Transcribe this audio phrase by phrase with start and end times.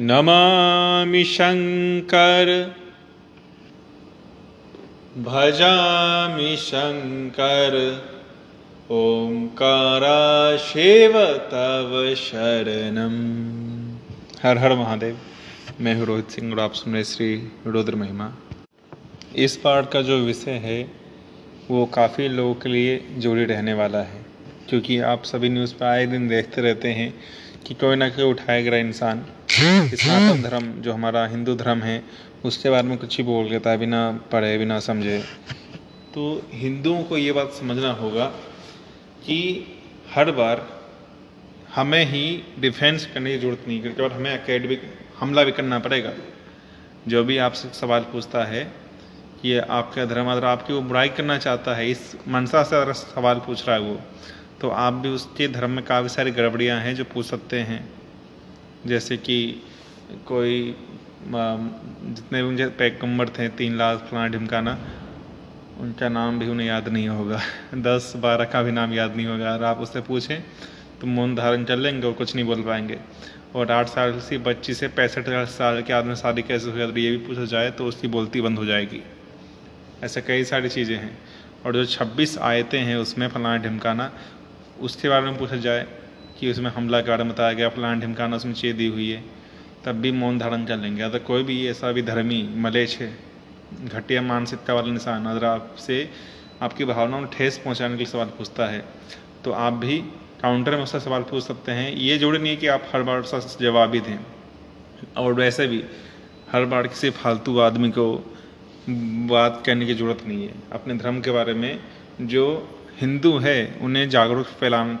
[0.00, 2.48] नमामि शङ्कर
[5.18, 7.76] भजामि शङ्कर
[8.90, 11.12] ओंकारा शिव
[11.52, 13.14] तव शरणम।
[14.42, 15.18] हर हर महादेव।
[15.80, 18.30] मैं हूँ रोहित सिंह और आप सुन रहे श्री रुद्र महिमा।
[19.36, 20.82] इस पाठ का जो विषय है,
[21.70, 24.24] वो काफ़ी लोगों के लिए जोड़ी रहने वाला है,
[24.68, 27.14] क्योंकि आप सभी न्यूज़ पर आए दिन देखते रहते हैं
[27.66, 32.02] कि कोई ना कोई उठाएगा इंसान। सनातन धर्म जो हमारा हिंदू धर्म है,
[32.44, 34.00] उसके बारे में कुछ ही बोल लेता है बिना
[34.32, 35.18] पढ़े, बिना समझे।
[36.14, 38.26] तो हिंदुओं को ये बात समझना होगा
[39.26, 39.38] कि
[40.14, 40.66] हर बार
[41.74, 42.24] हमें ही
[42.60, 44.82] डिफेंस करने की ज़रूरत नहीं, क्योंकि और हमें एकेडमिक
[45.18, 46.12] हमला भी करना पड़ेगा।
[47.08, 48.64] जो भी आपसे सवाल पूछता है
[49.42, 53.38] कि आपका धर्म अगर आपकी वो बुराई करना चाहता है, इस मनसा से अगर सवाल
[53.46, 54.00] पूछ रहा है वो
[54.60, 57.84] तो आप भी उसके धर्म में काफ़ी सारी गड़बड़ियाँ हैं जो पूछ सकते हैं।
[58.86, 59.62] जैसे कि
[60.26, 60.74] कोई
[61.26, 64.78] जितने भी मुझे पैगंबर थे, तीन लाख फलाना ढिमकाना,
[65.80, 67.40] उनका नाम भी उन्हें याद नहीं होगा।
[67.74, 70.42] दस, बारह का भी नाम याद नहीं होगा। अगर आप उससे पूछें
[71.00, 72.98] तो मौन धारण कर लेंगे और कुछ नहीं बोल पाएँगे।
[73.54, 77.10] और आठ साल की बच्ची से पैंसठ साल के आदमी शादी कैसे हो जाती ये
[77.10, 79.02] भी पूछा जाए तो उसकी बोलती बंद हो जाएगी।
[80.04, 81.18] ऐसे कई सारी चीज़ें हैं।
[81.66, 84.10] और जो छब्बीस आयतें हैं उसमें फलाना ढिमकाना,
[84.80, 85.86] उसके बारे में पूछा जाए
[86.38, 89.22] कि उसमें हमला के बारे में बताया गया फलान ढिमकाना उसमें चे दी हुई है।
[89.84, 93.08] तब भी मौन धारण कर लेंगे। अगर कोई भी ऐसा भी धर्मी मलेच है,
[93.86, 96.08] घटिया मानसिकता वाला इंसान, अगर आपसे
[96.62, 98.84] आपकी भावनाओं में ठेस पहुँचाने के लिए सवाल पूछता है
[99.44, 99.98] तो आप भी
[100.42, 103.20] काउंटर में उसका सवाल पूछ सकते हैं। ये जोड़े नहीं है कि आप हर बार
[103.20, 104.18] उसका जवाब ही दें।
[105.16, 105.82] और वैसे भी,
[106.52, 108.06] हर बार किसी फालतू आदमी को
[109.28, 111.78] बात करने की ज़रूरत नहीं है। अपने धर्म के बारे में
[112.22, 112.44] जो
[113.00, 114.94] हिंदू है, उन्हें जागरूक फैलाने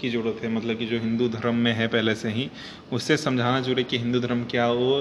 [0.00, 2.48] की ज़रूरत है मतलब कि जो हिंदू धर्म में है पहले से ही,
[2.92, 5.00] उससे समझाना ज़रूरी कि हिंदू धर्म क्या, वो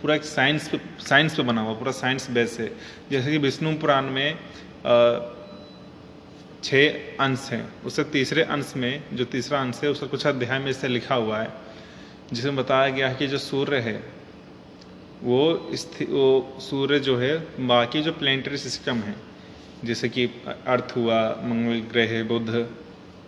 [0.00, 2.70] पूरा एक साइंस साइंस पे बना हुआ, पूरा साइंस बेस है।
[3.10, 4.38] जैसे कि विष्णु पुराण में
[6.64, 10.70] छः अंश हैं, उससे तीसरे अंश में, जो तीसरा अंश है, उसका कुछ अध्याय में
[10.70, 11.52] इससे लिखा हुआ है,
[12.32, 14.02] जिसमें बताया गया है कि जो सूर्य है,
[15.22, 15.42] वो
[16.10, 17.36] वो सूर्य जो है,
[17.66, 19.14] बाकी जो प्लेनेटरी सिस्टम है,
[19.84, 20.24] जैसे कि
[20.66, 22.68] अर्थ हुआ, मंगल ग्रह, बुध,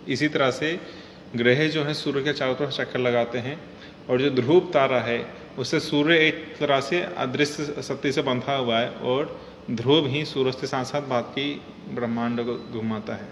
[0.07, 0.79] इसी तरह से
[1.35, 3.59] ग्रह जो है, सूर्य के चारों तरफ़ चक्कर लगाते हैं,
[4.09, 5.25] और जो ध्रुव तारा है,
[5.59, 9.39] उससे सूर्य एक तरह से अदृश्य शक्ति से बंधा हुआ है, और
[9.71, 11.53] ध्रुव ही सूरज के साथ साथ बाकी
[11.91, 13.27] ब्रह्मांड को घुमाता है।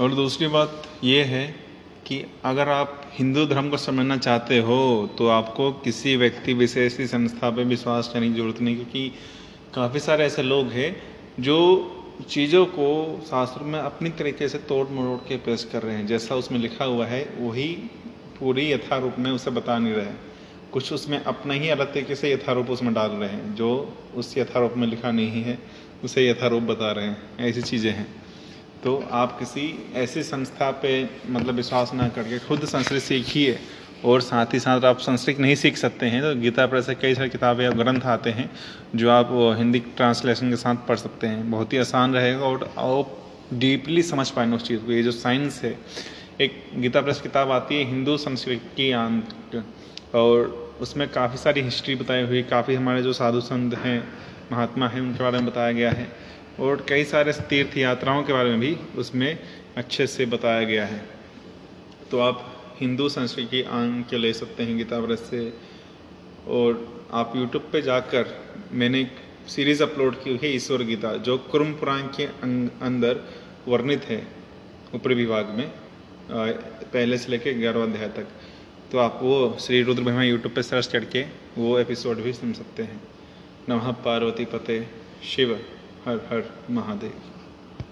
[0.00, 1.46] और दूसरी बात यह है
[2.06, 4.78] कि अगर आप हिंदू धर्म को समझना चाहते हो
[5.18, 9.12] तो आपको किसी व्यक्ति, विशेष की संस्था पर विश्वास करने की ज़रूरत नहीं, क्योंकि
[9.74, 10.96] काफ़ी सारे ऐसे लोग हैं,
[11.40, 11.56] जो
[12.24, 16.34] चीज़ों को शास्त्र में अपनी तरीके से तोड़ मरोड़ के पेश कर रहे हैं। जैसा
[16.34, 17.72] उसमें लिखा हुआ है, वही
[18.40, 20.12] पूरी यथारूप में उसे बता नहीं रहे
[20.72, 24.74] कुछ उसमें अपने ही अलग तरीके से यथारूप उसमें डाल रहे हैं। जो उस यथारूप
[24.76, 25.58] में लिखा नहीं है,
[26.04, 28.06] उसे यथारूप बता रहे हैं। ऐसी चीज़ें हैं।
[28.84, 33.58] तो आप किसी ऐसी संस्था पे मतलब विश्वास ना करके खुद संस्कृत सीखिए।
[34.04, 37.14] और साथ ही साथ आप संस्कृत नहीं सीख सकते हैं तो गीता पर ऐसे कई
[37.14, 38.50] सारी किताबें या ग्रंथ आते हैं
[38.96, 43.16] जो आप हिंदी ट्रांसलेशन के साथ पढ़ सकते हैं। बहुत ही आसान रहेगा और आप
[43.54, 45.78] डीपली समझ पाएँगे उस चीज़ को। ये जो साइंस है,
[46.40, 49.64] एक गीता प्रेस किताब आती है, हिंदू संस्कृत की अंत
[50.14, 54.08] और उसमें काफ़ी सारी हिस्ट्री बताई हुई, काफ़ी हमारे जो साधु संत हैं,
[54.52, 56.08] महात्मा हैं, उनके बारे में बताया गया है।
[56.60, 59.38] और कई सारे तीर्थ यात्राओं के बारे में भी उसमें
[59.76, 61.02] अच्छे से बताया गया है।
[62.10, 65.52] तो आप हिंदू संस्कृति आंग के ले सकते हैं गीता व्रत से?
[66.48, 68.26] और आप यूट्यूब पे जाकर
[68.72, 69.12] मैंने एक
[69.48, 73.20] सीरीज़ अपलोड की है ईश्वर गीता जो कुरुम पुराण के अं-, अंदर
[73.68, 74.28] वर्णित है
[74.94, 75.72] ऊपरी विभाग में
[76.92, 78.26] पहले से लेकर ग्यारहवा अध्याय तक।
[78.92, 81.24] तो आप वो श्री रुद्र महिमा यूट्यूब पे सर्च करके
[81.58, 83.00] वो एपिसोड भी सुन सकते हैं।
[83.68, 84.86] नमः पार्वती पते
[85.24, 85.52] शिव
[86.04, 87.12] हर हर महादेव।